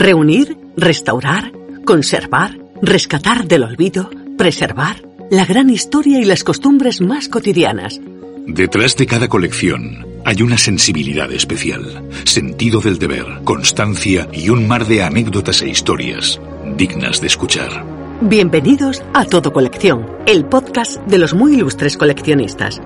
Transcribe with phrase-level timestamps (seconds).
[0.00, 1.52] Reunir, restaurar,
[1.84, 8.00] conservar, rescatar del olvido, preservar la gran historia y las costumbres más cotidianas.
[8.46, 14.86] Detrás de cada colección hay una sensibilidad especial, sentido del deber, constancia y un mar
[14.86, 16.40] de anécdotas e historias
[16.78, 17.84] dignas de escuchar.
[18.22, 22.80] Bienvenidos a Todo Colección, el podcast de los muy ilustres coleccionistas.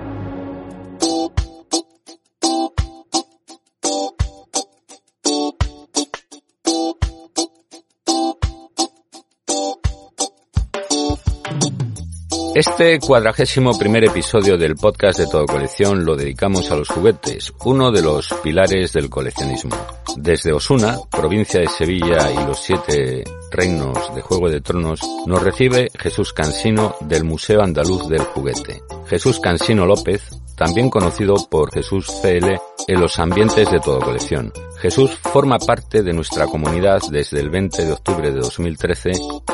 [12.54, 17.90] Este cuadragésimo primer episodio del podcast de Todo Colección lo dedicamos a los juguetes, uno
[17.90, 19.74] de los pilares del coleccionismo.
[20.16, 25.88] Desde Osuna, provincia de Sevilla y los siete reinos de Juego de Tronos, nos recibe
[25.98, 28.82] Jesús Cansino del Museo Andaluz del Juguete.
[29.08, 30.22] Jesús Cansino López,
[30.56, 34.52] también conocido por Jesús CL en los ambientes de Todo Colección.
[34.84, 39.12] Jesús forma parte de nuestra comunidad desde el 20 de octubre de 2013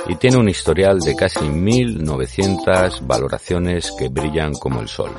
[0.09, 5.11] y tiene un historial de casi 1.900 valoraciones que brillan como el sol.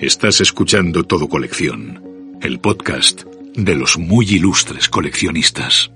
[0.00, 3.22] Estás escuchando Todo Colección, el podcast
[3.54, 5.92] de los muy ilustres coleccionistas.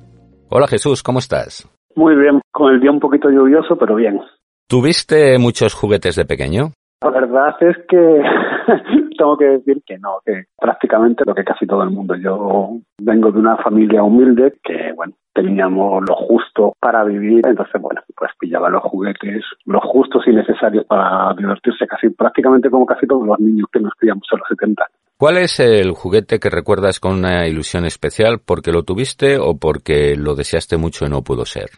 [0.48, 1.68] Hola Jesús, ¿cómo estás?
[1.96, 4.20] Muy bien, con el día un poquito lluvioso, pero bien.
[4.68, 6.74] ¿Tuviste muchos juguetes de pequeño?
[7.02, 7.96] La verdad es que
[9.18, 12.14] tengo que decir que no, que prácticamente lo que casi todo el mundo.
[12.16, 18.00] Yo vengo de una familia humilde que, bueno, teníamos lo justo para vivir, entonces, bueno,
[18.16, 23.26] pues pillaba los juguetes, los justos y necesarios para divertirse casi prácticamente como casi todos
[23.26, 24.86] los niños que nos criamos en los 70.
[25.18, 30.14] ¿Cuál es el juguete que recuerdas con una ilusión especial porque lo tuviste o porque
[30.16, 31.68] lo deseaste mucho y no pudo ser?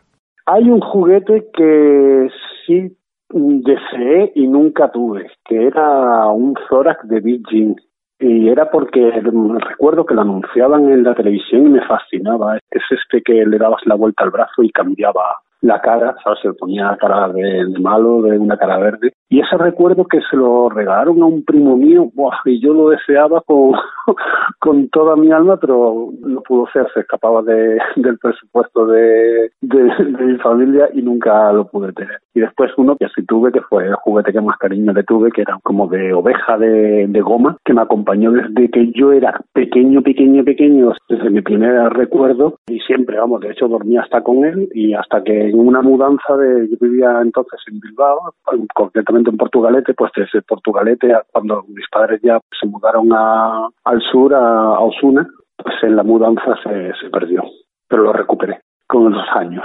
[0.47, 2.28] Hay un juguete que
[2.66, 2.97] sí
[3.31, 7.43] deseé y nunca tuve, que era un Zorak de Big
[8.21, 12.56] Y era porque recuerdo que lo anunciaban en la televisión y me fascinaba.
[12.71, 16.38] Es este que le dabas la vuelta al brazo y cambiaba la cara, ¿sabes?
[16.42, 19.12] Se ponía cara de, malo, de una cara verde.
[19.30, 22.38] Y ese recuerdo que se lo regalaron a un primo mío, ¡buah!
[22.46, 23.72] y yo lo deseaba con,
[24.60, 30.04] con toda mi alma, pero no pudo ser, se escapaba de, del presupuesto de, de,
[30.18, 32.18] mi familia y nunca lo pude tener.
[32.34, 35.30] Y después uno que así tuve, que fue el juguete que más cariño le tuve,
[35.30, 39.41] que era como de oveja de, de goma, que me acompañó desde que yo era
[39.52, 44.44] pequeño, pequeño, pequeño, desde mi primer recuerdo, y siempre, vamos, de hecho dormía hasta con
[44.44, 48.34] él, y hasta que en una mudanza de, yo vivía entonces en Bilbao,
[48.75, 54.34] concretamente en Portugalete, pues desde Portugalete, cuando mis padres ya se mudaron a, al sur,
[54.34, 57.42] a, Osuna, pues en la mudanza se, se perdió,
[57.88, 59.64] pero lo recuperé con los años.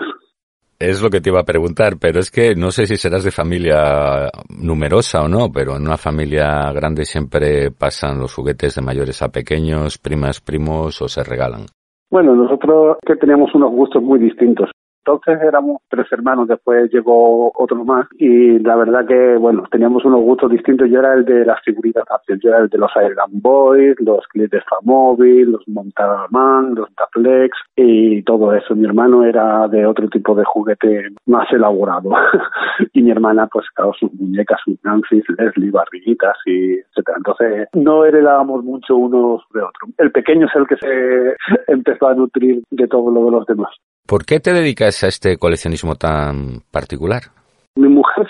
[0.80, 3.32] Es lo que te iba a preguntar, pero es que no sé si serás de
[3.32, 9.22] familia numerosa o no, pero en una familia grande siempre pasan los juguetes de mayores
[9.22, 11.68] a pequeños, primas, primos o se regalan.
[12.12, 14.70] Bueno, nosotros que teníamos unos gustos muy distintos.
[15.06, 20.22] Entonces éramos tres hermanos, después llegó otro más y la verdad que, bueno, teníamos unos
[20.22, 20.90] gustos distintos.
[20.90, 22.04] Yo era el de las figuritas
[22.42, 27.58] yo era el de los Airgun Boys, los clips de Famóvil, los Montalman, los Daplex
[27.76, 28.76] y todo eso.
[28.76, 32.12] Mi hermano era de otro tipo de juguete más elaborado
[32.94, 37.18] y mi hermana, pues, claro, sus muñecas, sus Nancy, Leslie, barriguitas y etcétera.
[37.18, 39.92] Entonces no heredábamos mucho unos de otros.
[39.98, 41.36] El pequeño es el que se
[41.72, 43.72] empezó a nutrir de todo lo de los demás.
[44.06, 47.32] ¿Por qué te dedicas a este coleccionismo tan particular?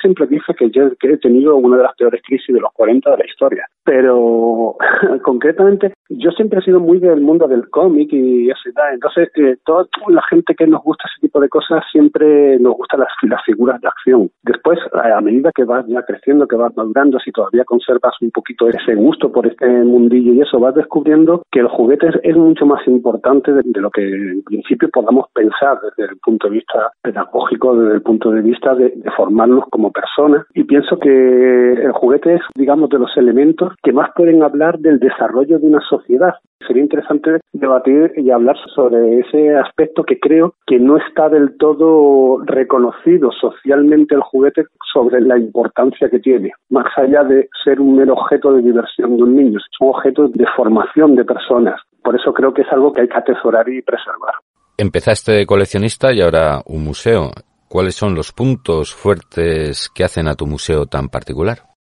[0.01, 3.17] Siempre dice que yo he tenido una de las peores crisis de los 40 de
[3.17, 4.75] la historia, pero
[5.23, 9.87] concretamente yo siempre he sido muy del mundo del cómic y así Entonces, eh, toda
[10.07, 13.81] la gente que nos gusta ese tipo de cosas siempre nos gustan las, las figuras
[13.81, 14.29] de acción.
[14.43, 18.67] Después, a medida que vas ya creciendo, que vas madurando, si todavía conservas un poquito
[18.67, 22.85] ese gusto por este mundillo y eso, vas descubriendo que los juguetes es mucho más
[22.87, 27.95] importante de, lo que en principio podamos pensar desde el punto de vista pedagógico, desde
[27.95, 30.45] el punto de vista de, de formarnos como personas.
[30.53, 34.99] Y pienso que el juguete es, digamos, de los elementos que más pueden hablar del
[34.99, 36.35] desarrollo de una sociedad.
[36.67, 42.37] Sería interesante debatir y hablar sobre ese aspecto que creo que no está del todo
[42.45, 48.13] reconocido socialmente el juguete sobre la importancia que tiene, más allá de ser un mero
[48.13, 52.31] objeto de diversión de un niño, es un objeto de formación de personas, Por eso
[52.33, 54.35] creo que es algo que hay que atesorar y preservar.
[54.77, 57.31] Empezaste coleccionista y ahora un museo.
[57.73, 61.57] ¿Cuáles son los puntos fuertes que hacen a tu museo tan particular?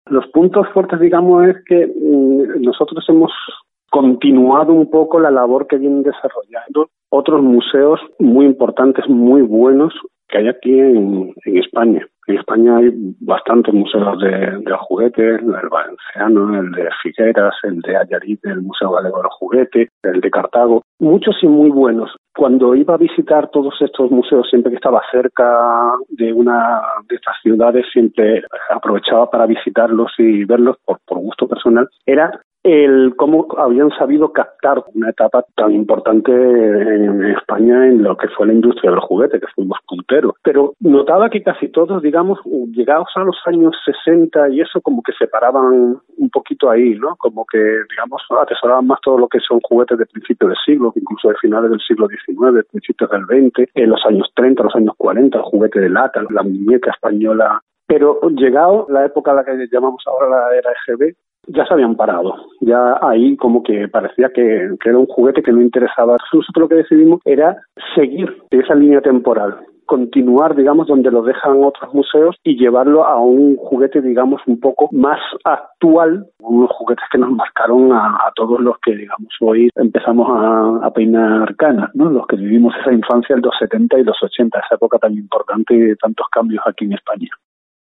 [0.10, 3.30] Los puntos fuertes, digamos, es que mm, nosotros hemos
[3.92, 9.94] continuado un poco la labor que vienen desarrollando otros museos muy importantes, muy buenos
[10.30, 12.08] que hay aquí en, España.
[12.28, 12.90] En España hay
[13.20, 18.92] bastantes museos de, de juguetes, el valenciano, el de Figueras, el de Ayarit, el Museo
[18.92, 22.16] Galego del Juguete, el de Cartago, muchos y muy buenos.
[22.36, 27.36] Cuando iba a visitar todos estos museos, siempre que estaba cerca de una de estas
[27.44, 33.92] ciudades, siempre aprovechaba para visitarlos y verlos por, por gusto personal, era el cómo habían
[33.92, 39.02] sabido captar una etapa tan importante en España en lo que fue la industria del
[39.02, 40.34] juguete, que fuimos punteros.
[40.44, 42.40] Pero notaba que casi todos, digamos,
[42.72, 47.16] llegados a los años 60 y eso, como que se paraban un poquito ahí, ¿no?
[47.18, 51.30] Como que, digamos, atesoraban más todo lo que son juguetes de principios del siglo, incluso
[51.30, 55.38] de finales del siglo XIX, principios del XX, en los años 30, los años 40,
[55.38, 60.04] el juguete de lata, la muñeca española pero llegado la época a la que llamamos
[60.08, 61.16] ahora la era EGB,
[61.48, 62.34] ya se habían parado.
[62.62, 66.18] Ya ahí como que parecía que, era un juguete que no interesaba.
[66.34, 67.58] Nosotros lo que decidimos era
[67.96, 73.56] seguir esa línea temporal continuar, digamos, donde lo dejan otros museos y llevarlo a un
[73.56, 78.96] juguete, digamos, un poco más actual, unos juguetes que nos marcaron a, todos los que,
[78.96, 80.28] digamos, hoy empezamos
[80.82, 82.10] a, peinar canas, ¿no?
[82.10, 85.76] Los que vivimos esa infancia de los 70 y los 80, esa época tan importante
[85.76, 87.30] y de tantos cambios aquí en España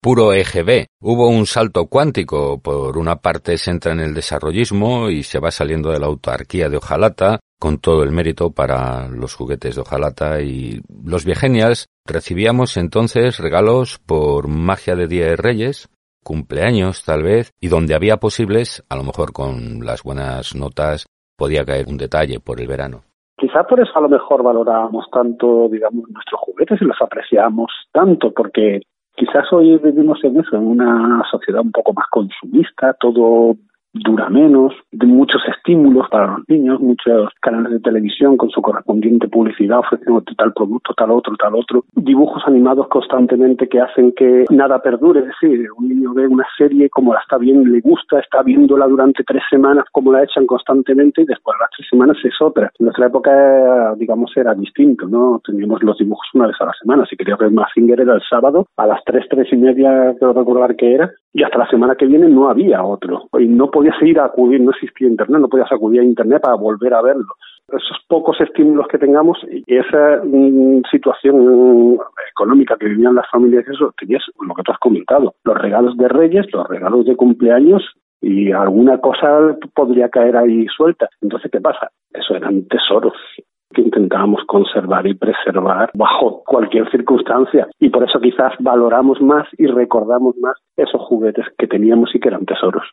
[0.01, 0.87] puro EGB.
[1.01, 2.61] Hubo un salto cuántico.
[2.61, 6.69] Por una parte se entra en el desarrollismo y se va saliendo de la autarquía
[6.69, 12.77] de Ojalata, con todo el mérito para los juguetes de Ojalata y los viegenials recibíamos
[12.77, 15.89] entonces regalos por magia de Día de Reyes,
[16.25, 21.07] cumpleaños tal vez, y donde había posibles, a lo mejor con las buenas notas,
[21.37, 23.03] podía caer un detalle por el verano.
[23.37, 28.33] Quizá por eso a lo mejor valorábamos tanto, digamos, nuestros juguetes y los apreciamos tanto,
[28.33, 28.83] porque
[29.17, 33.57] Quizás hoy vivimos en eso, en una sociedad un poco más consumista, todo
[33.93, 39.29] dura menos, de muchos estímulos para los niños, muchos canales de televisión con su correspondiente
[39.29, 44.81] publicidad ofreciendo tal producto, tal otro, tal otro, dibujos animados constantemente que hacen que nada
[44.81, 48.43] perdure, es decir, un niño ve una serie como la está viendo, le gusta, está
[48.43, 52.35] viéndola durante tres semanas como la echan constantemente y después de las tres semanas es
[52.41, 52.71] otra.
[52.79, 55.41] En nuestra época, digamos, era distinto, ¿no?
[55.45, 58.67] Teníamos los dibujos una vez a la semana, si quería ver Mazinger era el sábado
[58.77, 62.07] a las tres, tres y media, creo recordar que era, y hasta la semana que
[62.07, 63.29] viene no había otro.
[63.39, 66.55] Y no podías ir a acudir, no existía internet, no podías acudir a internet para
[66.55, 67.33] volver a verlo.
[67.69, 71.99] Esos pocos estímulos que tengamos y esa mm, situación
[72.31, 76.09] económica que vivían las familias, eso tenías lo que tú has comentado, los regalos de
[76.09, 77.83] reyes, los regalos de cumpleaños
[78.21, 81.09] y alguna cosa podría caer ahí suelta.
[81.23, 81.89] Entonces, ¿qué pasa?
[82.13, 83.15] Eso eran tesoros
[83.73, 87.67] que intentábamos conservar y preservar bajo cualquier circunstancia.
[87.79, 92.29] Y por eso quizás valoramos más y recordamos más esos juguetes que teníamos y que
[92.29, 92.85] eran tesoros.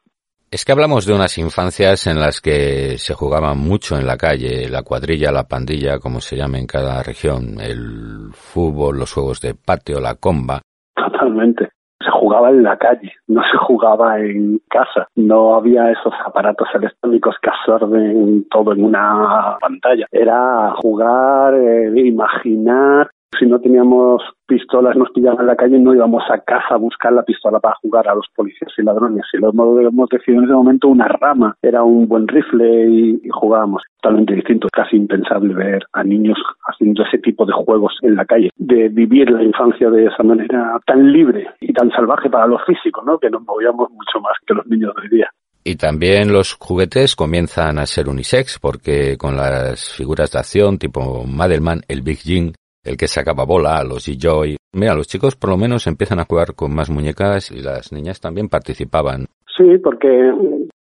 [0.50, 4.70] Es que hablamos de unas infancias en las que se jugaba mucho en la calle,
[4.70, 9.56] la cuadrilla, la pandilla, como se llama en cada región, el fútbol, los juegos de
[9.56, 10.62] patio, la comba.
[10.96, 11.72] Totalmente.
[12.00, 17.36] Se jugaba en la calle, no se jugaba en casa, no había esos aparatos electrónicos
[17.42, 25.12] que absorben todo en una pantalla, era jugar, eh, imaginar, si no teníamos pistolas, nos
[25.12, 28.16] pillaban en la calle, no íbamos a casa a buscar la pistola para jugar a
[28.16, 29.26] los policías y ladrones.
[29.30, 33.84] Si lo hemos decidido en ese momento, una rama era un buen rifle y, jugábamos.
[34.02, 38.52] Totalmente distinto, casi impensable ver a niños haciendo ese tipo de juegos en la calle,
[38.56, 43.04] de vivir la infancia de esa manera tan libre y tan salvaje para los físicos,
[43.06, 43.20] ¿no?
[43.20, 45.30] que nos movíamos mucho más que los niños de hoy día.
[45.64, 51.26] Y también los juguetes comienzan a ser unisex porque con las figuras de acción tipo
[51.26, 52.54] Madelman, el Big Jing,
[52.88, 54.58] el que sacaba bola, los G-Joy.
[54.74, 58.20] Mira, los chicos por lo menos empiezan a jugar con más muñecas y las niñas
[58.20, 59.26] también participaban.
[59.58, 60.08] Sí, porque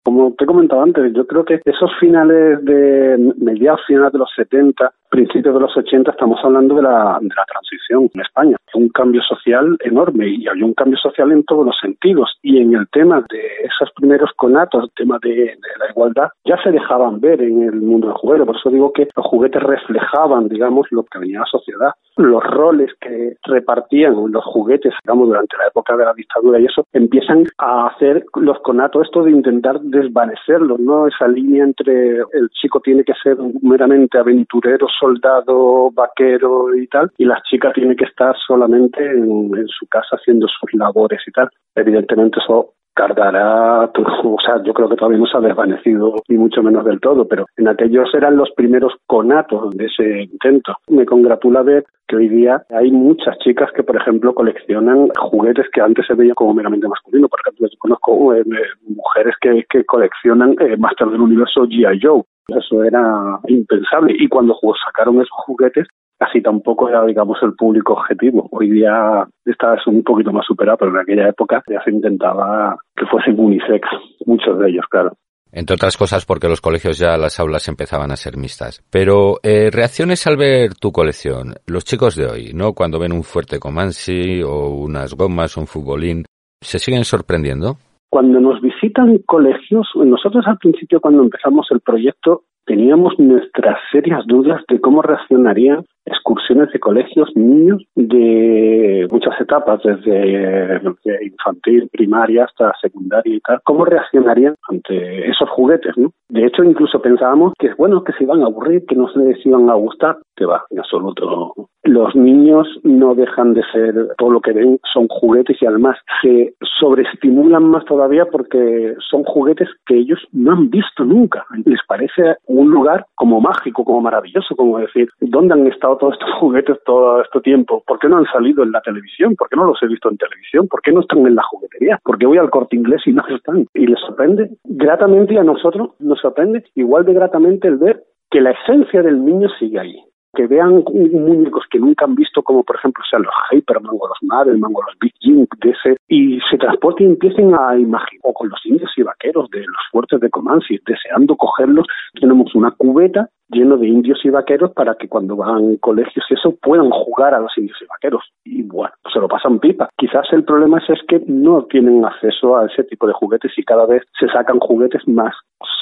[0.03, 4.31] como te he comentado antes, yo creo que esos finales de mediados finales de los
[4.35, 8.57] 70 principios de los 80 estamos hablando de la, transición en España.
[8.75, 12.31] Un cambio social enorme y había un cambio social en todos los sentidos.
[12.43, 16.71] Y en el tema de esos primeros conatos, el tema de, la igualdad, ya se
[16.71, 18.47] dejaban ver en el mundo del juguete.
[18.47, 21.93] Por eso digo que los juguetes reflejaban, digamos, lo que venía a la sociedad.
[22.17, 26.87] Los roles que repartían los juguetes, digamos, durante la época de la dictadura y eso,
[26.93, 31.07] empiezan a hacer los conatos esto de intentar desvanecerlos, ¿no?
[31.07, 37.25] Esa línea entre el chico tiene que ser meramente aventurero, soldado, vaquero y tal, y
[37.25, 41.49] la chica tiene que estar solamente en, su casa haciendo sus labores y tal.
[41.77, 43.91] Evidentemente eso tardará,
[44.25, 47.27] o sea, yo creo que todavía no se ha desvanecido ni mucho menos del todo,
[47.27, 50.77] pero en aquellos eran los primeros conatos de ese intento.
[50.89, 55.81] Me congratula ver que hoy día hay muchas chicas que, por ejemplo, coleccionan juguetes que
[55.81, 57.31] antes se veían como meramente masculinos.
[57.31, 58.45] Por ejemplo, yo conozco eh,
[58.87, 62.01] mujeres que, que coleccionan eh, Master del Universo G.I.
[62.03, 62.23] Joe.
[62.49, 64.15] Eso era impensable.
[64.19, 65.87] Y cuando sacaron esos juguetes,
[66.23, 68.49] casi tampoco era, digamos, el público objetivo.
[68.53, 73.07] Hoy día está un poquito más superado, pero en aquella época ya se intentaba que
[73.07, 73.89] fuesen unisex,
[74.25, 75.17] muchos de ellos, claro.
[75.51, 78.85] Entre otras cosas porque los colegios ya las aulas empezaban a ser mixtas.
[78.91, 82.73] Pero eh, reacciones al ver tu colección, los chicos de hoy, ¿no?
[82.73, 86.25] Cuando ven un fuerte Comanche o unas gomas, un futbolín,
[86.61, 87.79] ¿se siguen sorprendiendo?
[88.09, 94.63] Cuando nos visitan colegios, nosotros al principio cuando empezamos el proyecto teníamos nuestras serias dudas
[94.69, 100.81] de cómo reaccionarían excursiones de colegios, niños de muchas etapas, desde,
[101.25, 106.11] infantil, primaria hasta secundaria y tal, cómo reaccionarían ante esos juguetes, ¿no?
[106.29, 109.45] De hecho, incluso pensábamos que, bueno, que se iban a aburrir, que no se les
[109.45, 111.55] iban a gustar, que va, en absoluto.
[111.85, 116.55] Los niños no dejan de ser, todo lo que ven son juguetes y además se
[116.81, 121.45] sobreestimulan más todavía porque son juguetes que ellos no han visto nunca.
[121.65, 126.31] Les parece un lugar como mágico, como maravilloso, como decir, ¿dónde han estado todos estos
[126.41, 127.83] juguetes todo este tiempo?
[127.87, 129.37] ¿Por qué no han salido en la televisión?
[129.37, 130.69] ¿Por qué no los he visto en televisión?
[130.69, 131.99] ¿Por qué no están en la juguetería?
[132.03, 133.67] ¿Por qué voy al corte inglés y no están?
[133.75, 138.51] Y les sorprende gratamente a nosotros nos sorprende igual de gratamente el ver que la
[138.51, 140.03] esencia del niño sigue ahí
[140.35, 140.83] que vean
[141.13, 144.83] muñecos que nunca han visto, como por ejemplo sean los Hyperman o los Marvelman o
[144.83, 148.91] los Big Jim ese, y se transporten y empiecen a imaginar, o con los indios
[148.97, 151.87] y vaqueros de los fuertes de Comanche, deseando cogerlos,
[152.19, 156.57] tenemos una cubeta lleno de indios y vaqueros para que cuando van colegios y eso
[156.61, 158.25] puedan jugar a los indios y vaqueros.
[158.45, 159.89] Y bueno, se lo pasan pipa.
[159.97, 163.63] Quizás el problema es, es que no tienen acceso a ese tipo de juguetes y
[163.63, 165.35] cada vez se sacan juguetes más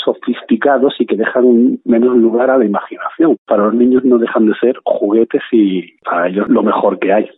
[0.05, 3.37] sofisticados y que dejan menos lugar a la imaginación.
[3.47, 7.31] Para los niños no dejan de ser juguetes y para ellos lo mejor que hay.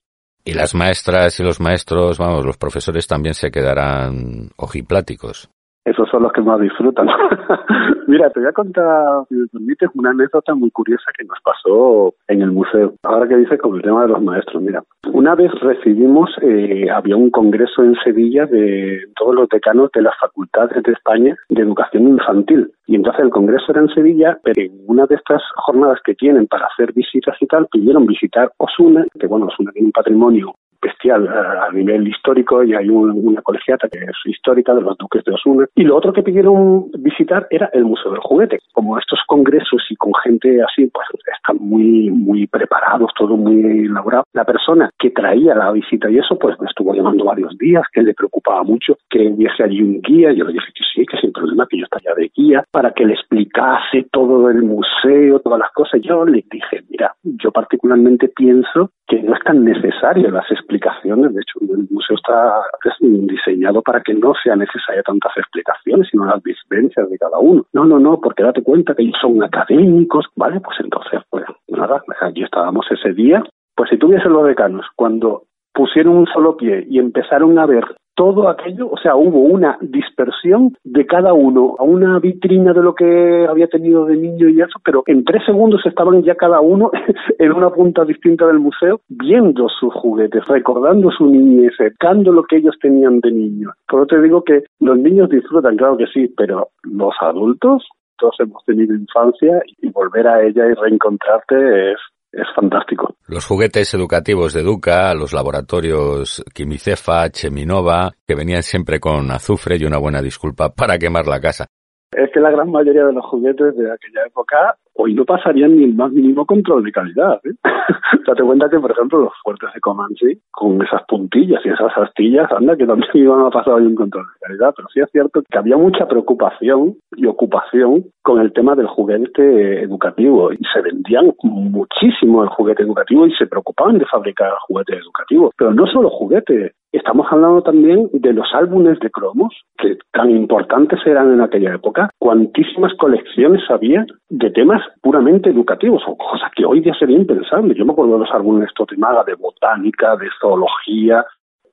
[0.45, 5.49] Y las maestras y los maestros, vamos, los profesores también se quedarán ojipláticos
[5.85, 7.07] esos son los que más disfrutan.
[8.07, 12.15] Mira, te voy a contar, si me permites, una anécdota muy curiosa que nos pasó
[12.29, 12.95] en el museo.
[13.03, 17.17] Ahora que dice con el tema de los maestros, mira, una vez recibimos, eh, había
[17.17, 22.09] un congreso en Sevilla de todos los decanos de las facultades de España de educación
[22.09, 22.71] infantil.
[22.87, 26.47] Y entonces el congreso era en Sevilla, pero en una de estas jornadas que tienen
[26.47, 31.29] para hacer visitas y tal, pidieron visitar Osuna, que bueno, Osuna tiene un patrimonio bestial
[31.29, 35.67] a, nivel histórico y hay una colegiata que es histórica de los duques de Osuna.
[35.75, 38.59] Y lo otro que pidieron visitar era el Museo del Juguete.
[38.73, 44.25] Como estos congresos y con gente así, pues están muy, muy preparados, todo muy elaborado.
[44.33, 48.03] La persona que traía la visita y eso, pues me estuvo llamando varios días, que
[48.03, 50.33] le preocupaba mucho que hubiese allí un guía.
[50.33, 53.07] Yo le dije que sí, que sin problema, que yo estaría de guía, para que
[53.07, 56.01] le explicase todo el museo, todas las cosas.
[56.03, 60.72] Yo le dije, mira, yo particularmente pienso que no es tan necesario las explicaciones.
[60.73, 62.63] De hecho, el museo está
[63.01, 67.67] diseñado para que no sea necesaria tantas explicaciones, sino las vivencias de cada uno.
[67.73, 70.61] No, no, no, porque date cuenta que ellos son académicos, ¿vale?
[70.61, 73.43] Pues entonces, pues nada, allí estábamos ese día.
[73.75, 78.49] Pues si tuviesen los decanos, cuando pusieron un solo pie y empezaron a ver todo
[78.49, 83.47] aquello, o sea, hubo una dispersión de cada uno a una vitrina de lo que
[83.49, 86.91] había tenido de niño y eso, pero en tres segundos estaban ya cada uno
[87.39, 92.57] en una punta distinta del museo viendo sus juguetes, recordando su niñez, cercando lo que
[92.57, 93.71] ellos tenían de niño.
[93.89, 97.87] Por eso te digo que los niños disfrutan, claro que sí, pero los adultos,
[98.19, 101.99] todos hemos tenido infancia y volver a ella y reencontrarte es
[102.33, 103.15] es fantástico.
[103.27, 109.85] Los juguetes educativos de Educa, los laboratorios Quimicefa, Cheminova, que venían siempre con azufre y
[109.85, 111.67] una buena disculpa para quemar la casa.
[112.13, 115.85] Es que la gran mayoría de los juguetes de aquella época hoy no pasarían ni
[115.85, 117.41] el más mínimo control de calidad.
[117.45, 117.55] ¿eh?
[118.27, 122.53] Date cuenta que, por ejemplo, los fuertes de Comanche, con esas puntillas y esas astillas,
[122.53, 124.75] anda, que también iban a pasar hoy un control de calidad.
[124.77, 129.83] Pero sí es cierto que había mucha preocupación y ocupación con el tema del juguete
[129.83, 130.53] educativo.
[130.53, 135.55] Y se vendían muchísimo el juguete educativo y se preocupaban de fabricar juguetes educativos.
[135.57, 141.01] Pero no solo juguetes, Estamos hablando también de los álbumes de cromos, que tan importantes
[141.07, 142.11] eran en aquella época.
[142.19, 147.75] Cuantísimas colecciones había de temas puramente educativos, o cosas que hoy día sería impensable.
[147.75, 151.25] Yo me acuerdo de los álbumes Totimaga de botánica, de zoología,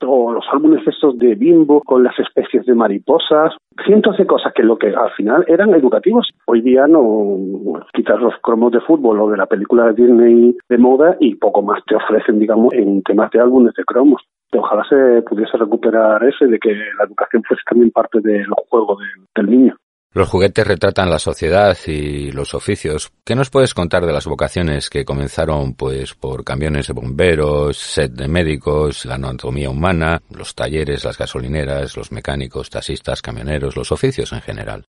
[0.01, 3.53] o los álbumes estos de bimbo con las especies de mariposas,
[3.85, 6.29] cientos de cosas que lo que al final eran educativos.
[6.45, 10.77] Hoy día no quitas los cromos de fútbol o de la película de Disney de
[10.77, 14.21] moda y poco más te ofrecen, digamos, en temas de álbumes de cromos.
[14.53, 18.97] Ojalá se pudiese recuperar eso de que la educación fuese también parte del juego
[19.35, 19.75] del niño.
[20.11, 23.11] Los juguetes retratan la sociedad y los oficios.
[23.23, 28.11] ¿Qué nos puedes contar de las vocaciones que comenzaron pues por camiones de bomberos, set
[28.13, 34.33] de médicos, la anatomía humana, los talleres, las gasolineras, los mecánicos, taxistas, camioneros, los oficios
[34.33, 34.85] en general?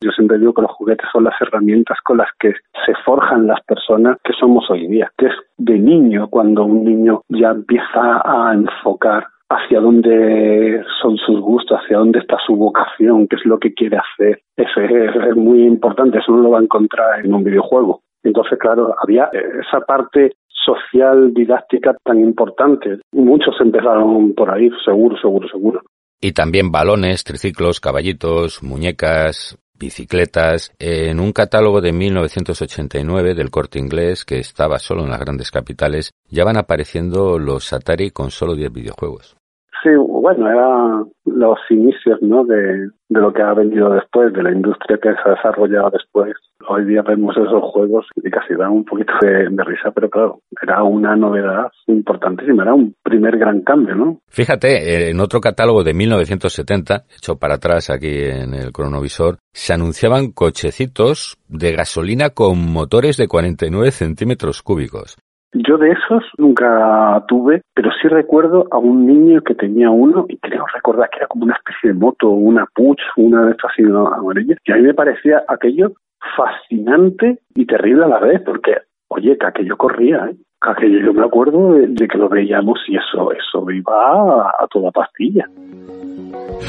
[0.00, 2.52] Yo siempre digo que los juguetes son las herramientas con las que
[2.84, 7.22] se forjan las personas que somos hoy día, que es de niño cuando un niño
[7.28, 13.36] ya empieza a enfocar hacia dónde son sus gustos, hacia dónde está su vocación, qué
[13.36, 14.40] es lo que quiere hacer.
[14.56, 18.02] Eso es, muy importante, eso no lo va a encontrar en un videojuego.
[18.22, 22.98] Entonces, claro, había esa parte social, didáctica tan importante.
[23.12, 25.80] Muchos empezaron por ahí, seguro, seguro, seguro.
[26.20, 34.24] Y también balones, triciclos, caballitos, muñecas, bicicletas, en un catálogo de 1989 del corte inglés
[34.24, 38.72] que estaba solo en las grandes capitales, ya van apareciendo los Atari con solo 10
[38.72, 39.36] videojuegos.
[39.82, 42.44] Sí, bueno, eran los inicios ¿no?
[42.44, 46.34] de, de lo que ha venido después, de la industria que se ha desarrollado después.
[46.68, 50.82] Hoy día vemos esos juegos y casi dan un poquito de, risa, pero claro, era
[50.82, 54.18] una novedad importantísima, era un primer gran cambio, ¿no?
[54.28, 60.32] Fíjate, en otro catálogo de 1970, hecho para atrás aquí en el cronovisor, se anunciaban
[60.32, 65.16] cochecitos de gasolina con motores de 49 centímetros cúbicos.
[65.52, 70.36] Yo de esos nunca tuve, pero sí recuerdo a un niño que tenía uno y
[70.38, 73.82] creo recordar que era como una especie de moto, una Puch, una de estas así
[73.84, 75.92] amarillas, y a mí me parecía aquello
[76.36, 78.76] fascinante y terrible a la vez, porque,
[79.08, 80.36] oye, que aquello corría, ¿eh?
[80.60, 84.90] Que aquello yo me acuerdo de, que lo veíamos y eso, eso iba a toda
[84.90, 85.48] pastilla.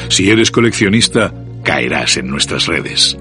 [0.08, 1.32] Si eres coleccionista,
[1.64, 3.18] caerás en nuestras redes.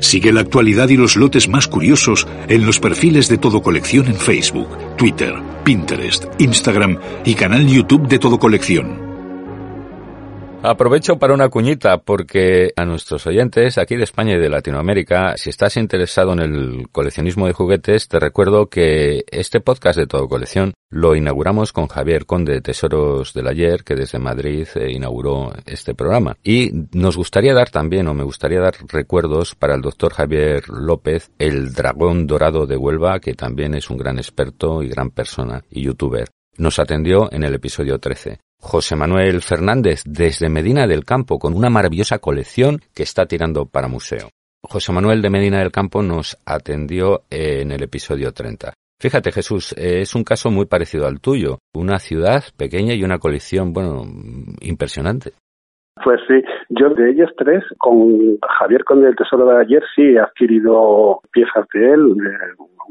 [0.00, 4.16] Sigue la actualidad y los lotes más curiosos en los perfiles de Todo Colección en
[4.16, 5.34] Facebook, Twitter,
[5.64, 9.09] Pinterest, Instagram y canal YouTube de Todo Colección.
[10.62, 15.48] Aprovecho para una cuñita porque a nuestros oyentes aquí de España y de Latinoamérica, si
[15.48, 20.74] estás interesado en el coleccionismo de juguetes, te recuerdo que este podcast de Todo Colección
[20.90, 25.94] lo inauguramos con Javier Conde de Tesoros del Ayer, que desde Madrid eh, inauguró este
[25.94, 26.36] programa.
[26.44, 31.30] Y nos gustaría dar también, o me gustaría dar recuerdos para el doctor Javier López,
[31.38, 35.82] el dragón dorado de Huelva, que también es un gran experto y gran persona y
[35.82, 36.28] youtuber.
[36.58, 38.40] Nos atendió en el episodio 13.
[38.60, 43.88] José Manuel Fernández desde Medina del Campo con una maravillosa colección que está tirando para
[43.88, 44.28] museo.
[44.62, 48.74] José Manuel de Medina del Campo nos atendió en el episodio 30.
[49.00, 53.72] Fíjate Jesús, es un caso muy parecido al tuyo, una ciudad pequeña y una colección,
[53.72, 54.06] bueno,
[54.60, 55.32] impresionante.
[56.04, 60.20] Pues sí, yo de ellos tres, con Javier Conde del Tesoro de ayer, sí he
[60.20, 62.14] adquirido piezas de él,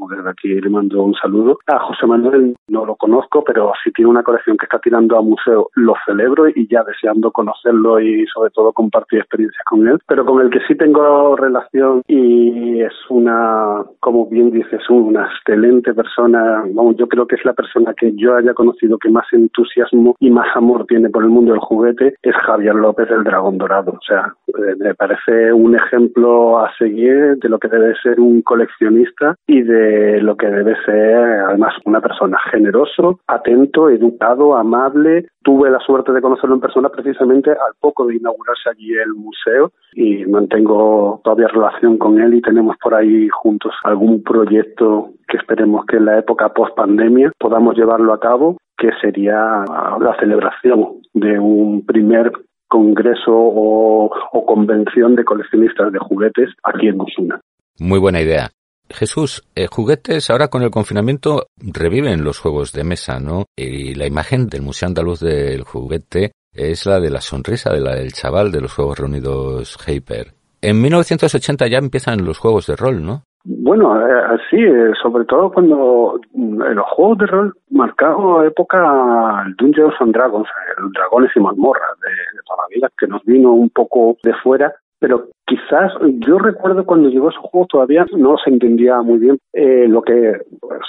[0.08, 1.58] desde aquí le mando un saludo.
[1.66, 5.22] A José Manuel no lo conozco, pero si tiene una colección que está tirando a
[5.22, 9.98] museo, lo celebro y ya deseando conocerlo y sobre todo compartir experiencias con él.
[10.06, 15.92] Pero con el que sí tengo relación y es una, como bien dices, una excelente
[15.94, 16.64] persona.
[16.72, 20.30] Vamos, yo creo que es la persona que yo haya conocido que más entusiasmo y
[20.30, 23.92] más amor tiene por el mundo del juguete, es Javier López del Dragón Dorado.
[23.92, 28.42] O sea, eh, me parece un ejemplo a seguir de lo que debe ser un
[28.42, 35.26] coleccionista y de lo que debe ser además una persona generoso, atento, educado, amable.
[35.42, 39.72] Tuve la suerte de conocerlo en persona precisamente al poco de inaugurarse allí el museo
[39.94, 45.86] y mantengo todavía relación con él y tenemos por ahí juntos algún proyecto que esperemos
[45.86, 49.64] que en la época post pandemia podamos llevarlo a cabo, que sería
[50.00, 52.32] la celebración de un primer
[52.70, 54.10] congreso o,
[54.46, 57.40] convención de coleccionistas de juguetes aquí en Osuna.
[57.78, 58.50] Muy buena idea.
[58.88, 63.44] Jesús, eh, juguetes ahora con el confinamiento reviven los juegos de mesa, ¿no?
[63.56, 67.94] Y la imagen del Museo Andaluz del Juguete es la de la sonrisa de la
[67.94, 70.34] del chaval de los Juegos Reunidos Hyper.
[70.60, 73.24] En 1980 ya empiezan los juegos de rol, ¿no?
[73.44, 79.54] Bueno, eh, sí, eh, sobre todo cuando en los juegos de rol marcado época el
[79.56, 80.48] Dungeons and Dragons,
[80.78, 84.34] los dragones y mazmorras de, de toda la vida, que nos vino un poco de
[84.42, 89.38] fuera pero quizás yo recuerdo cuando llegó ese juego todavía no se entendía muy bien
[89.54, 90.34] eh, lo que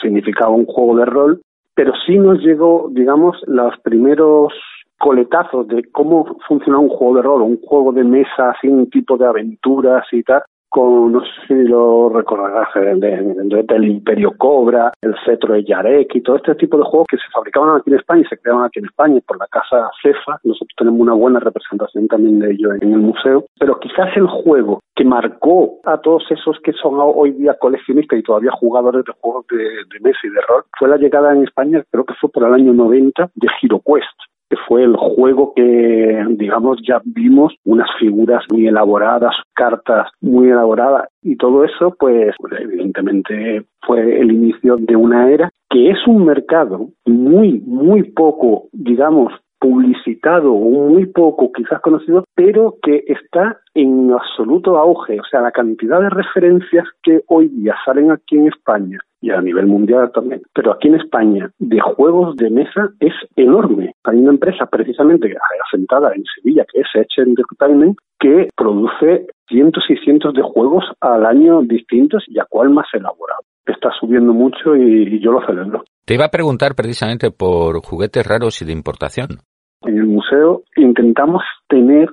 [0.01, 1.41] significaba un juego de rol,
[1.73, 4.53] pero sí nos llegó, digamos, los primeros
[4.99, 9.17] coletazos de cómo funciona un juego de rol, un juego de mesa, así un tipo
[9.17, 15.13] de aventuras y tal, con, no sé si lo recordarás, el, del Imperio Cobra, el
[15.25, 18.21] Cetro de Yarek y todo este tipo de juegos que se fabricaban aquí en España
[18.21, 20.39] y se creaban aquí en España por la casa Cefa.
[20.45, 23.45] Nosotros tenemos una buena representación también de ello en el museo.
[23.59, 28.23] Pero quizás el juego que marcó a todos esos que son hoy día coleccionistas y
[28.23, 31.83] todavía jugadores de juegos de, de mesa y de rol fue la llegada en España,
[31.91, 34.07] creo que fue por el año 90, de HeroQuest
[34.51, 41.07] que fue el juego que, digamos, ya vimos unas figuras muy elaboradas, cartas muy elaboradas
[41.21, 46.89] y todo eso, pues, evidentemente fue el inicio de una era que es un mercado
[47.05, 55.21] muy, muy poco, digamos, publicitado muy poco quizás conocido, pero que está en absoluto auge.
[55.21, 59.41] O sea, la cantidad de referencias que hoy día salen aquí en España y a
[59.41, 63.93] nivel mundial también, pero aquí en España de juegos de mesa es enorme.
[64.03, 65.33] Hay una empresa precisamente
[65.67, 71.25] asentada en Sevilla que es Edge Entertainment que produce cientos y cientos de juegos al
[71.25, 73.41] año distintos y a cuál más elaborado.
[73.65, 75.83] Está subiendo mucho y, y yo lo celebro.
[76.05, 79.39] Te iba a preguntar precisamente por juguetes raros y de importación.
[79.83, 82.09] En el museo intentamos tener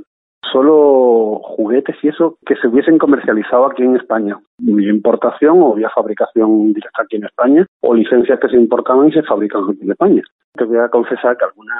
[0.53, 5.91] solo juguetes y eso que se hubiesen comercializado aquí en España, vía importación o vía
[5.95, 9.91] fabricación directa aquí en España, o licencias que se importaban y se fabrican aquí en
[9.91, 10.23] España.
[10.59, 11.75] Te voy a confesar que alguna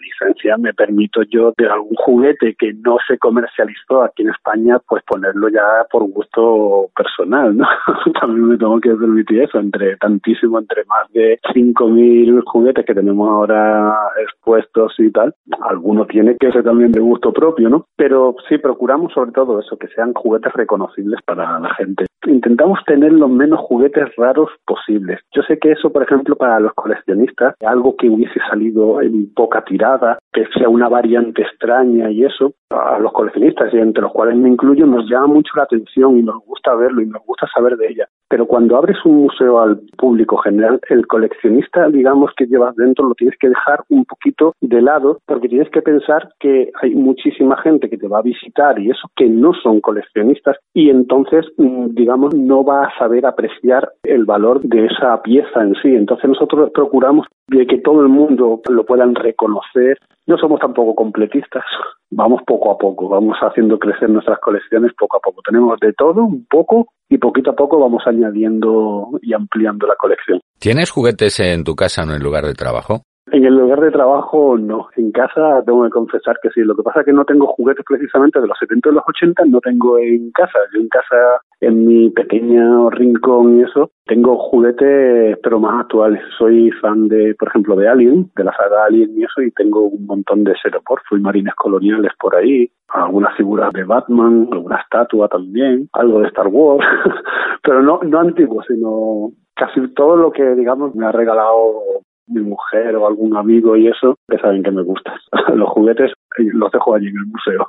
[0.00, 5.02] licencia me permito yo de algún juguete que no se comercializó aquí en España, pues
[5.04, 7.66] ponerlo ya por gusto personal, ¿no?
[8.20, 13.28] También me tengo que permitir eso, entre tantísimo, entre más de 5.000 juguetes que tenemos
[13.28, 15.34] ahora expuestos y tal,
[15.68, 17.86] alguno tiene que ser también de gusto propio, ¿no?
[17.96, 22.06] Pero sí, procuramos sobre todo eso, que sean juguetes reconocibles para la gente.
[22.26, 25.20] Intentamos tener los menos juguetes raros posibles.
[25.32, 29.62] Yo sé que eso, por ejemplo, para los coleccionistas, algo que hubiese salido en poca
[29.64, 34.36] tirada, que sea una variante extraña y eso, a los coleccionistas, y entre los cuales
[34.36, 37.76] me incluyo, nos llama mucho la atención y nos gusta verlo y nos gusta saber
[37.76, 38.08] de ella.
[38.36, 43.14] Pero cuando abres un museo al público general, el coleccionista, digamos, que llevas dentro, lo
[43.14, 47.88] tienes que dejar un poquito de lado, porque tienes que pensar que hay muchísima gente
[47.88, 52.34] que te va a visitar y eso que no son coleccionistas, y entonces, mm, digamos,
[52.34, 55.94] no va a saber apreciar el valor de esa pieza en sí.
[55.94, 59.98] Entonces nosotros procuramos de que todo el mundo lo puedan reconocer.
[60.26, 61.64] No somos tampoco completistas,
[62.10, 65.40] vamos poco a poco, vamos haciendo crecer nuestras colecciones poco a poco.
[65.42, 70.40] Tenemos de todo, un poco, y poquito a poco vamos añadiendo y ampliando la colección.
[70.58, 73.02] ¿Tienes juguetes en tu casa o en el lugar de trabajo?
[73.32, 76.60] En el lugar de trabajo no, en casa tengo que confesar que sí.
[76.60, 79.44] Lo que pasa es que no tengo juguetes precisamente de los 70 y los 80,
[79.46, 80.58] no tengo en casa.
[80.72, 86.22] Yo en casa, en mi pequeño rincón y eso, tengo juguetes pero más actuales.
[86.38, 89.80] Soy fan de, por ejemplo, de Alien, de la saga Alien y eso, y tengo
[89.80, 95.28] un montón de Seroporfo y marines coloniales por ahí, algunas figuras de Batman, alguna estatua
[95.28, 96.86] también, algo de Star Wars,
[97.62, 102.96] pero no, no antiguo, sino casi todo lo que, digamos, me ha regalado mi mujer
[102.96, 105.14] o algún amigo y eso, que saben que me gusta.
[105.54, 107.66] los juguetes los dejo allí en el museo.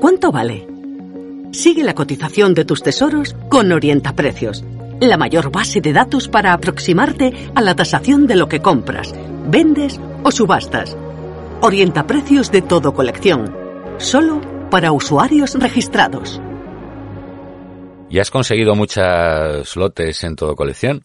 [0.00, 0.66] ¿Cuánto vale?
[1.50, 4.64] Sigue la cotización de tus tesoros con Orienta Precios,
[5.00, 9.14] la mayor base de datos para aproximarte a la tasación de lo que compras,
[9.50, 10.96] vendes o subastas.
[11.62, 13.54] Orienta Precios de todo colección,
[13.96, 16.40] solo para usuarios registrados.
[18.10, 21.02] ¿Y has conseguido muchas lotes en todo colección?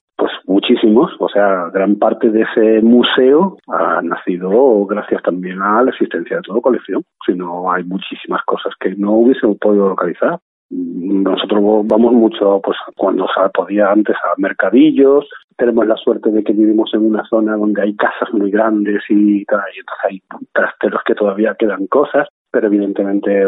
[1.19, 6.43] o sea, gran parte de ese museo ha nacido gracias también a la existencia de
[6.43, 10.39] toda colección, si no hay muchísimas cosas que no hubiesen podido localizar.
[10.69, 16.53] Nosotros vamos mucho, pues cuando se podía antes a mercadillos, tenemos la suerte de que
[16.53, 21.01] vivimos en una zona donde hay casas muy grandes y, tal, y entonces hay trasteros
[21.05, 23.47] que todavía quedan cosas, pero evidentemente eh,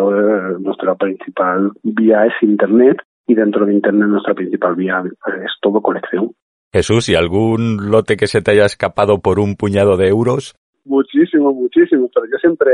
[0.59, 5.03] nuestra principal vía es Internet y dentro de Internet nuestra principal vía
[5.43, 6.31] es todo colección.
[6.75, 10.55] Jesús, ¿y algún lote que se te haya escapado por un puñado de euros?
[10.83, 12.69] Muchísimo, muchísimo, pero yo siempre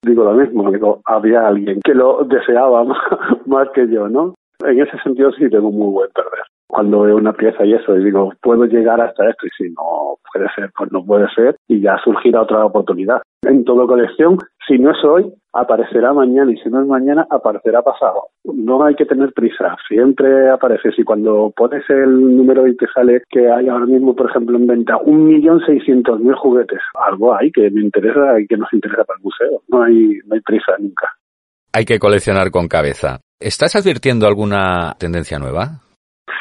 [0.00, 2.82] digo lo mismo, digo, había alguien que lo deseaba
[3.46, 4.34] más, que yo, ¿no?
[4.64, 6.44] En ese sentido sí tengo muy buen perder.
[6.72, 10.46] Cuando veo una pieza y eso, digo, puedo llegar hasta esto, y si no puede
[10.56, 13.20] ser, pues no puede ser, y ya surgirá otra oportunidad.
[13.46, 17.82] En toda colección, si no es hoy, aparecerá mañana y si no es mañana, aparecerá
[17.82, 18.28] pasado.
[18.44, 20.92] No hay que tener prisa, siempre aparece.
[20.92, 24.66] Si cuando pones el número y te sale que hay ahora mismo, por ejemplo, en
[24.66, 29.04] venta un millón seiscientos mil juguetes, algo hay que me interesa y que nos interesa
[29.04, 29.60] para el museo.
[29.68, 31.06] No hay, no hay prisa nunca.
[31.74, 33.20] Hay que coleccionar con cabeza.
[33.38, 35.82] ¿Estás advirtiendo alguna tendencia nueva?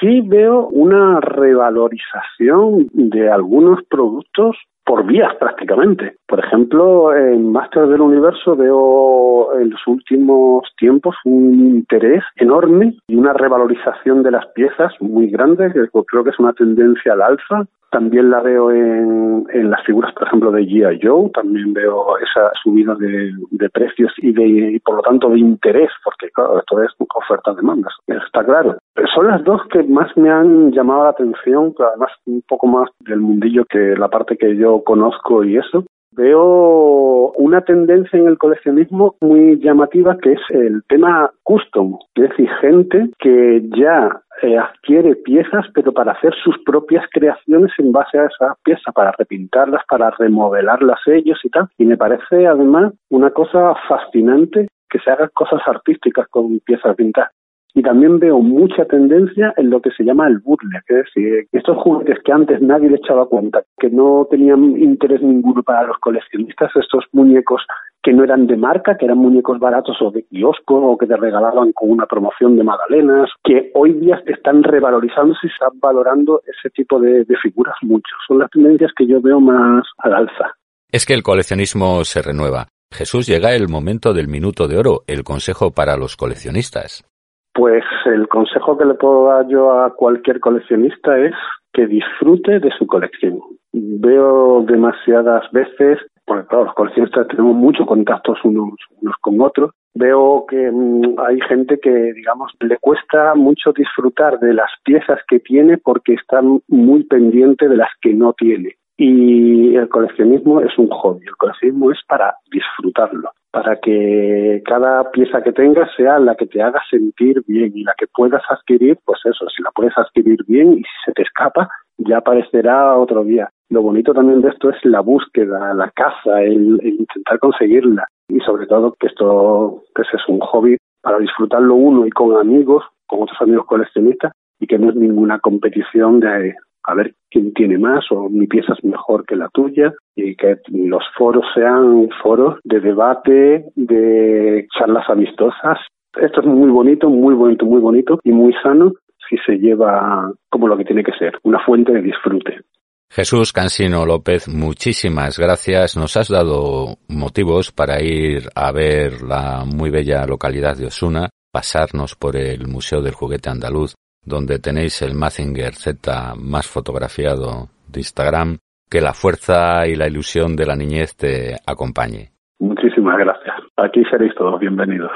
[0.02, 6.16] Sí veo una revalorización de algunos productos por vías prácticamente.
[6.28, 13.16] Por ejemplo, en Master del Universo veo en los últimos tiempos un interés enorme y
[13.16, 17.68] una revalorización de las piezas muy grande, que creo que es una tendencia al alza.
[17.92, 21.00] También la veo en, en las figuras, por ejemplo, de G.I.
[21.04, 25.40] Joe, también veo esa subida de, de precios y, de, y por lo tanto de
[25.40, 28.78] interés, porque claro, esto es oferta-demanda, está claro.
[29.14, 33.20] Son las dos que más me han llamado la atención, además un poco más del
[33.20, 35.84] mundillo que la parte que yo conozco y eso.
[36.14, 42.50] Veo una tendencia en el coleccionismo muy llamativa que es el tema custom, es decir,
[42.60, 48.26] gente que ya eh, adquiere piezas pero para hacer sus propias creaciones en base a
[48.26, 51.70] esa pieza, para repintarlas, para remodelarlas ellos y tal.
[51.78, 57.32] Y me parece además una cosa fascinante que se hagan cosas artísticas con piezas pintadas
[57.74, 61.78] y también veo mucha tendencia en lo que se llama el bootleg, es decir, estos
[61.78, 66.72] juguetes que antes nadie le echaba cuenta, que no tenían interés ninguno para los coleccionistas,
[66.76, 67.62] estos muñecos
[68.04, 71.16] que no eran de marca, que eran muñecos baratos o de kiosco o que te
[71.16, 76.70] regalaban con una promoción de magdalenas, que hoy día están revalorizándose y están valorando ese
[76.72, 78.16] tipo de, de figuras mucho.
[78.28, 80.56] Son las tendencias que yo veo más al alza.
[80.92, 82.68] Es que el coleccionismo se renueva.
[82.92, 87.06] Jesús, llega el momento del minuto de oro, el consejo para los coleccionistas.
[87.54, 91.34] Pues el consejo que le puedo dar yo a cualquier coleccionista es
[91.74, 93.40] que disfrute de su colección.
[93.74, 100.46] Veo demasiadas veces, porque claro, los coleccionistas tenemos muchos contactos unos, unos con otros, veo
[100.48, 105.78] que mm, hay gente que, digamos, le cuesta mucho disfrutar de las piezas que tiene
[105.78, 108.76] porque está muy pendiente de las que no tiene.
[109.04, 115.42] Y el coleccionismo es un hobby, el coleccionismo es para disfrutarlo para que cada pieza
[115.42, 119.20] que tengas sea la que te haga sentir bien y la que puedas adquirir, pues
[119.26, 123.50] eso, si la puedes adquirir bien y si se te escapa, ya aparecerá otro día.
[123.70, 128.68] Lo bonito también de esto es la búsqueda, la caza, el, intentar conseguirla y sobre
[128.68, 133.42] todo que esto que es un hobby para disfrutarlo uno y con amigos, con otros
[133.42, 138.30] amigos coleccionistas y que no es ninguna competición de a ver quién tiene más o
[138.30, 143.66] mi pieza es mejor que la tuya y que los foros sean foros de debate,
[143.76, 145.80] de charlas amistosas.
[146.20, 148.94] Esto es muy bonito, muy bonito, muy bonito y muy sano
[149.30, 152.62] si se lleva como lo que tiene que ser, una fuente de disfrute.
[153.10, 155.98] Jesús Cansino López, muchísimas gracias.
[155.98, 162.16] Nos has dado motivos para ir a ver la muy bella localidad de Osuna, pasarnos
[162.16, 168.58] por el Museo del Juguete Andaluz donde tenéis el Mazinger Z más fotografiado de Instagram,
[168.90, 172.32] que la fuerza y la ilusión de la niñez te acompañe.
[172.60, 173.56] Muchísimas gracias.
[173.78, 175.12] Aquí seréis todos bienvenidos.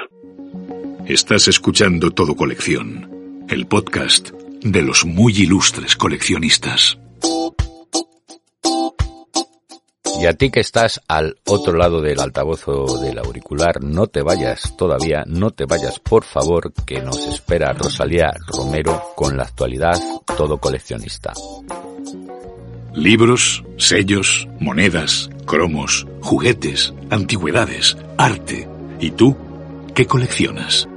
[1.06, 4.32] Estás escuchando Todo Colección, el podcast
[4.64, 7.00] de los muy ilustres coleccionistas.
[10.20, 14.22] Y a ti que estás al otro lado del altavoz o del auricular, no te
[14.22, 20.00] vayas todavía, no te vayas por favor, que nos espera Rosalía Romero con la actualidad
[20.38, 21.34] todo coleccionista.
[22.94, 28.70] Libros, sellos, monedas, cromos, juguetes, antigüedades, arte.
[29.00, 29.36] ¿Y tú
[29.94, 30.88] qué coleccionas?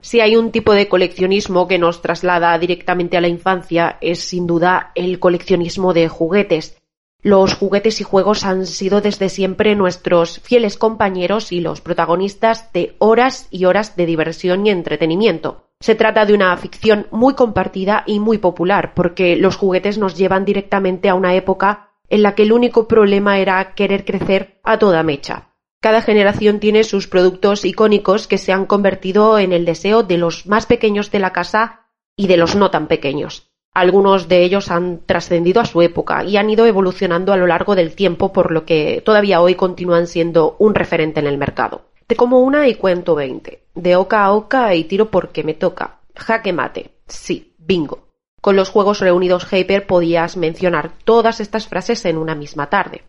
[0.00, 4.46] Si hay un tipo de coleccionismo que nos traslada directamente a la infancia, es sin
[4.46, 6.76] duda el coleccionismo de juguetes.
[7.24, 12.96] Los juguetes y juegos han sido desde siempre nuestros fieles compañeros y los protagonistas de
[12.98, 15.70] horas y horas de diversión y entretenimiento.
[15.80, 20.44] Se trata de una ficción muy compartida y muy popular, porque los juguetes nos llevan
[20.44, 25.02] directamente a una época en la que el único problema era querer crecer a toda
[25.02, 25.54] mecha.
[25.80, 30.44] Cada generación tiene sus productos icónicos que se han convertido en el deseo de los
[30.44, 33.53] más pequeños de la casa y de los no tan pequeños.
[33.74, 37.74] Algunos de ellos han trascendido a su época y han ido evolucionando a lo largo
[37.74, 41.82] del tiempo, por lo que todavía hoy continúan siendo un referente en el mercado.
[42.06, 43.64] Te como una y cuento veinte.
[43.74, 45.98] De oca a oca y tiro porque me toca.
[46.14, 46.92] Jaque mate.
[47.08, 48.04] Sí, bingo.
[48.40, 53.02] Con los juegos reunidos Hyper podías mencionar todas estas frases en una misma tarde.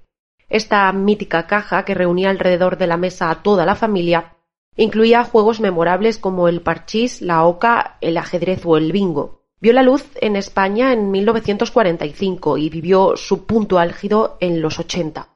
[0.50, 4.32] Esta mítica caja que reunía alrededor de la mesa a toda la familia
[4.78, 9.45] incluía juegos memorables como el parchís, la oca, el ajedrez o el bingo.
[9.62, 15.30] Vio la luz en España en 1945 y vivió su punto álgido en los 80.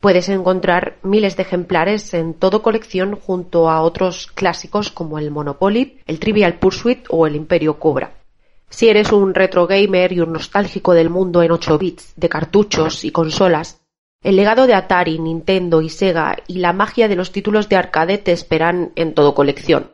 [0.00, 6.00] Puedes encontrar miles de ejemplares en todo colección junto a otros clásicos como el Monopoly,
[6.06, 8.14] el Trivial Pursuit o el Imperio Cobra.
[8.70, 13.04] Si eres un retro gamer y un nostálgico del mundo en 8 bits, de cartuchos
[13.04, 13.82] y consolas,
[14.22, 18.18] el legado de Atari, Nintendo y Sega y la magia de los títulos de arcade
[18.18, 19.92] te esperan en todo colección.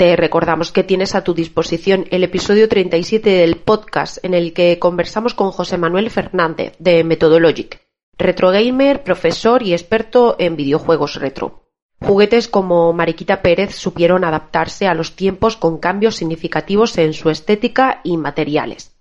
[0.00, 4.78] Te recordamos que tienes a tu disposición el episodio 37 del podcast en el que
[4.78, 7.82] conversamos con José Manuel Fernández de Methodologic,
[8.16, 11.66] retrogamer, profesor y experto en videojuegos retro.
[12.00, 18.00] Juguetes como Mariquita Pérez supieron adaptarse a los tiempos con cambios significativos en su estética
[18.02, 18.96] y materiales.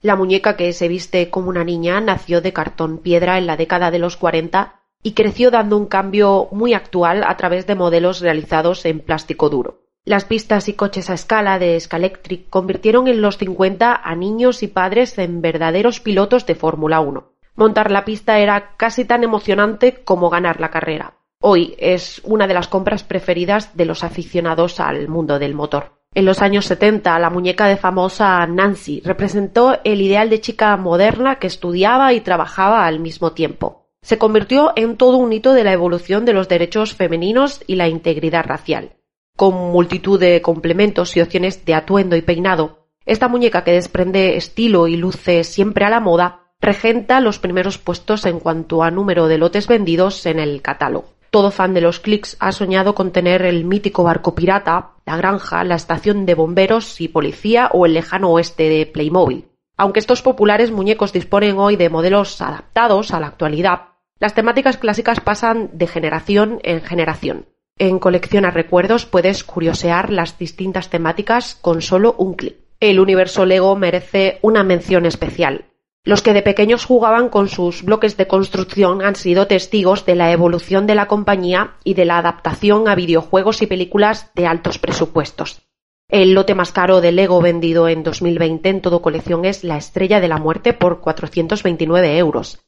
[0.00, 3.90] La muñeca que se viste como una niña nació de cartón piedra en la década
[3.90, 8.86] de los 40 y creció dando un cambio muy actual a través de modelos realizados
[8.86, 9.87] en plástico duro.
[10.08, 14.66] Las pistas y coches a escala de Scalectric convirtieron en los 50 a niños y
[14.66, 17.30] padres en verdaderos pilotos de Fórmula 1.
[17.56, 21.18] Montar la pista era casi tan emocionante como ganar la carrera.
[21.42, 26.00] Hoy es una de las compras preferidas de los aficionados al mundo del motor.
[26.14, 31.38] En los años 70, la muñeca de famosa Nancy representó el ideal de chica moderna
[31.38, 33.90] que estudiaba y trabajaba al mismo tiempo.
[34.00, 37.88] Se convirtió en todo un hito de la evolución de los derechos femeninos y la
[37.88, 38.92] integridad racial.
[39.38, 44.88] Con multitud de complementos y opciones de atuendo y peinado, esta muñeca que desprende estilo
[44.88, 49.38] y luce siempre a la moda regenta los primeros puestos en cuanto a número de
[49.38, 51.14] lotes vendidos en el catálogo.
[51.30, 55.62] Todo fan de los clics ha soñado con tener el mítico barco pirata, la granja,
[55.62, 59.46] la estación de bomberos y policía o el lejano oeste de Playmobil.
[59.76, 63.82] Aunque estos populares muñecos disponen hoy de modelos adaptados a la actualidad,
[64.18, 67.46] las temáticas clásicas pasan de generación en generación.
[67.80, 72.56] En Colecciona Recuerdos puedes curiosear las distintas temáticas con solo un clic.
[72.80, 75.66] El universo Lego merece una mención especial.
[76.04, 80.32] Los que de pequeños jugaban con sus bloques de construcción han sido testigos de la
[80.32, 85.62] evolución de la compañía y de la adaptación a videojuegos y películas de altos presupuestos.
[86.08, 90.20] El lote más caro de Lego vendido en 2020 en todo colección es La Estrella
[90.20, 92.58] de la Muerte por 429 euros.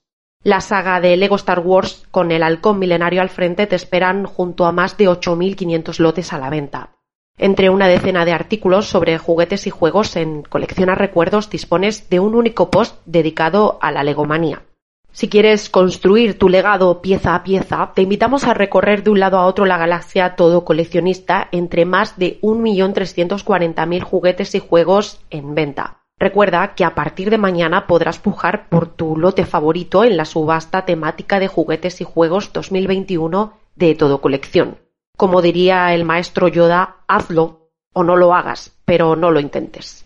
[0.43, 4.65] La saga de Lego Star Wars con el halcón milenario al frente te esperan junto
[4.65, 6.97] a más de 8.500 lotes a la venta.
[7.37, 12.35] Entre una decena de artículos sobre juguetes y juegos en Colecciona Recuerdos dispones de un
[12.35, 14.63] único post dedicado a la legomanía.
[15.13, 19.37] Si quieres construir tu legado pieza a pieza, te invitamos a recorrer de un lado
[19.37, 26.00] a otro la galaxia todo coleccionista entre más de 1.340.000 juguetes y juegos en venta.
[26.21, 30.85] Recuerda que a partir de mañana podrás pujar por tu lote favorito en la subasta
[30.85, 34.77] temática de juguetes y juegos 2021 de todo colección.
[35.17, 40.05] Como diría el maestro Yoda, hazlo o no lo hagas, pero no lo intentes.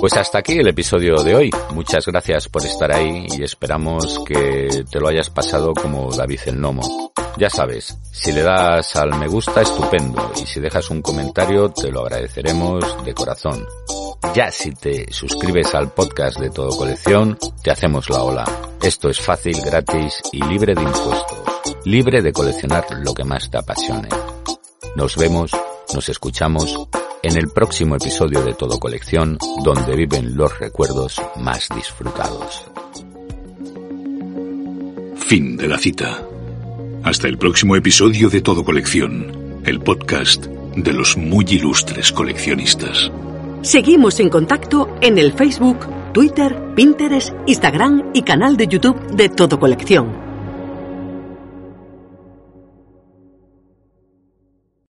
[0.00, 1.50] Pues hasta aquí el episodio de hoy.
[1.72, 6.60] Muchas gracias por estar ahí y esperamos que te lo hayas pasado como David el
[6.60, 7.12] Nomo.
[7.38, 11.90] Ya sabes, si le das al me gusta, estupendo, y si dejas un comentario, te
[11.90, 13.66] lo agradeceremos de corazón.
[14.34, 18.44] Ya si te suscribes al podcast de Todo Colección, te hacemos la ola.
[18.80, 21.38] Esto es fácil, gratis y libre de impuestos.
[21.84, 24.08] Libre de coleccionar lo que más te apasione.
[24.94, 25.50] Nos vemos,
[25.94, 26.88] nos escuchamos
[27.22, 32.64] en el próximo episodio de Todo Colección, donde viven los recuerdos más disfrutados.
[35.16, 36.31] Fin de la cita.
[37.04, 43.10] Hasta el próximo episodio de Todo Colección, el podcast de los muy ilustres coleccionistas.
[43.62, 45.78] Seguimos en contacto en el Facebook,
[46.12, 50.31] Twitter, Pinterest, Instagram y canal de YouTube de Todo Colección.